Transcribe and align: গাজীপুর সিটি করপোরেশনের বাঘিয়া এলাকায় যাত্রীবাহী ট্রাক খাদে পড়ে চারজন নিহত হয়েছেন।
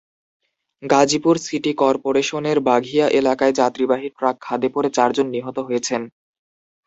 গাজীপুর 0.83 1.35
সিটি 1.45 1.71
করপোরেশনের 1.81 2.57
বাঘিয়া 2.69 3.05
এলাকায় 3.19 3.53
যাত্রীবাহী 3.59 4.07
ট্রাক 4.11 4.35
খাদে 4.41 4.69
পড়ে 4.75 4.89
চারজন 4.97 5.27
নিহত 5.35 5.57
হয়েছেন। 5.67 6.01